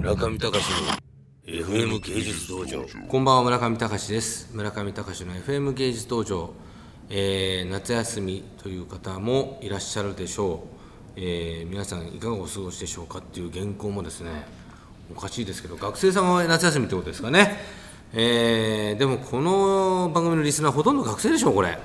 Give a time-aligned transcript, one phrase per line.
[0.00, 0.86] 村上隆の
[1.46, 2.84] FM 芸術道場。
[3.06, 4.48] こんばんは村上隆です。
[4.54, 6.54] 村上隆の FM 芸術道場、
[7.10, 10.64] えー夏休みという方もいらっしゃるでしょ
[11.16, 14.30] う、えー皆さんいかがお過ごしでしょうかっていう原稿もですね
[15.14, 17.58] おかしいですけど学生さんは夏休みってことですかね、
[18.14, 21.78] えーでもこの番組のリスナーほとんど学生でしょうこれ、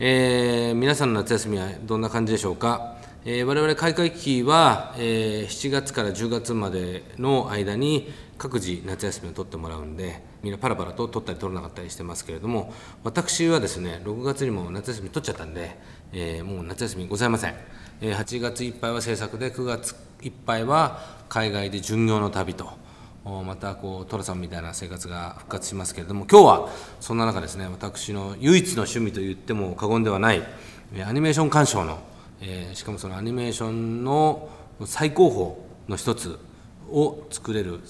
[0.00, 2.93] えー皆さんの夏休みはどんな感じでしょうか？
[3.26, 15.78] え我々開会期は、え7月から10月までの間に各自夏休みを取ってもらうんでみんなパラパラと取ったり取らなかったりしてますけれども私はですね6月にも夏休み取っちゃったんで、
[16.12, 17.54] えもう夏休みございません、
[18.02, 21.00] え8月いっぱいは制作で9月いっぱいは
[21.30, 22.72] 海外で巡業の旅と
[23.24, 26.68] またこう寅さんみたいな生活が復活しますけれども今日は
[27.00, 30.42] そんな中ですね私の唯一の趣味と言っても過言ではない
[31.06, 31.98] アニメーション鑑賞の
[32.46, 34.50] えーしかもそのアニメーションの
[34.84, 36.38] 最高峰の一つ
[36.90, 37.80] を作れる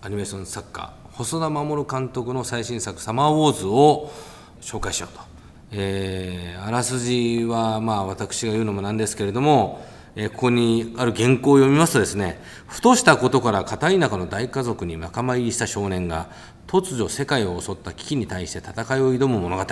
[0.00, 4.12] アニメーション作家細田守監督の最新作「サマーウォーズ」を
[4.60, 5.24] 紹介しようと、
[5.72, 9.84] えーあらすじはまあ私が言うのもなんですけれども、
[10.16, 16.28] えここにある原稿を読みますとですねふとしたことから片田舎の大家族に仲間入りした少年が
[16.66, 19.64] 突如世界を襲った危機に対して戦いを挑む物語。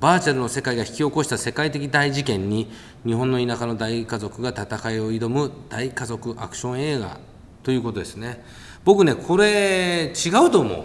[0.00, 2.70] バーチャルの世界が引き起こした世界的大事件に
[3.04, 7.20] 日本の田舎の大家族が戦いを挑む大家族アクション映画
[7.62, 8.42] ということですね。
[8.82, 10.84] 僕ねこれ違うと思う。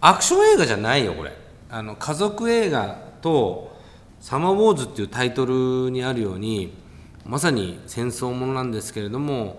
[0.00, 1.36] アクション映画じゃないよこれ。
[1.70, 3.76] あの家族映画と
[4.22, 6.72] 「サマーウォーズ」っていうタイトルにあるように
[7.26, 9.58] まさに戦争ものなんですけれども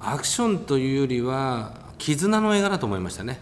[0.00, 3.40] アクションというよりは絆の映画だと思いましたね。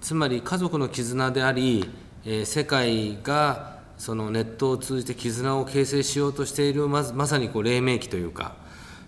[0.00, 1.90] つまり家族の絆であり、
[2.24, 8.54] えー世界がそのネットを通じて絆を形成しようとしているまずまさにこう黎明期というか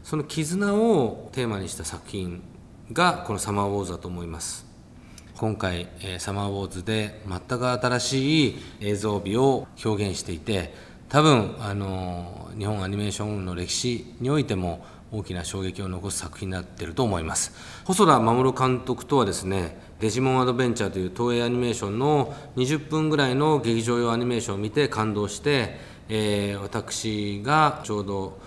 [0.05, 2.43] その絆をテーマにした作品
[2.93, 4.67] がこの「サマーウォーズ」だと思います。
[5.39, 10.75] 今回、サマーウォーズで全く新しい映像美を表現していて
[11.13, 17.53] 多分あの日本アニメーションの歴史においても大きな衝撃を残す作品になっていると思います。
[17.85, 25.77] 細田守監督とはですねデジモンアドベンチャーという東映アニメーションの20分ぐらいの劇場用アニメーションを見て感動して、
[26.09, 28.39] えー私がちょうど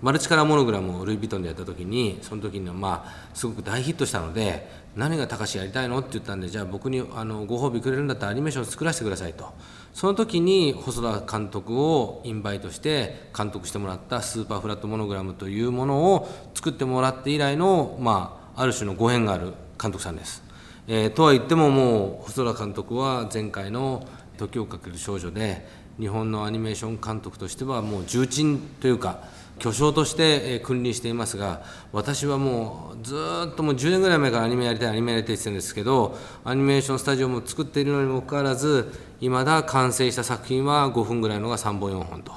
[0.00, 9.52] マルチカラーモノグラムをルイ・ヴィトンでやった時にその時にまあすごく大ヒットしたので何が高志やりたいのって言ったんでじゃあ僕にあのご褒美くれるんだったらアニメーション作らせてくださいと
[9.92, 20.42] その時に細田監督をインバイトして監督してもらったスーパーフラットモノグラムというものを作ってもらって以来のまあある種のご縁がある監督さんです。
[20.88, 24.06] えーとは言ってももう細田監督は前回の
[24.38, 25.66] 「時をかける少女で」
[25.98, 29.24] 日本のアニメーション監督としてはもう重鎮というか
[29.58, 33.14] 巨匠として君臨していますが私はもうず
[33.50, 42.32] っともう10年ぐらい前からアニメやりたいアニメやりたいって言ってるんですけどアニメーションスタジオも作っているのにもかかわらずいまだ完成した作品は5分ぐらいのが3本4本と。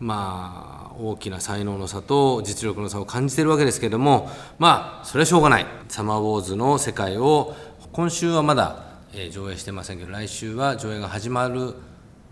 [0.00, 7.54] まあ大きな才能の差と実力の差を感じてるわけですけれどもまあそれはしょうがない「サマーウォーズ」の世界を
[7.92, 8.82] 今週はまだ、
[9.30, 11.74] 上映してませんけど来週は上映が始まる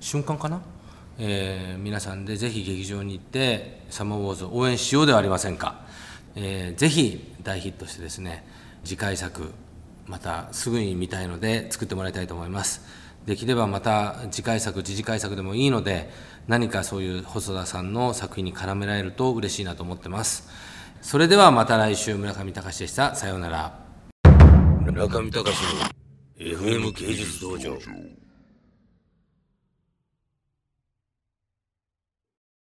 [0.00, 0.60] 瞬間かな、
[1.18, 5.84] えー皆さんでぜひ劇場に行って「サマーウォーズ」を応援しようではありませんか、
[6.34, 8.46] えーぜひ大ヒットしてですね
[8.84, 9.52] 次回作
[10.06, 12.82] またすぐに見たいので作ってもらいたいと思います。
[13.26, 16.10] できればまた次回作次次回作でもいいので
[16.48, 20.48] 何かそういう細田さんの作品に絡められると嬉しいなと思ってます。
[21.02, 23.14] それではまた来週村上隆でした。
[23.14, 23.78] さようなら。
[24.84, 25.46] 村上隆の
[26.36, 27.78] FM 芸術道場。